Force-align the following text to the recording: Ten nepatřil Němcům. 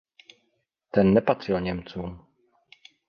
Ten 0.91 1.13
nepatřil 1.13 1.59
Němcům. 1.61 2.25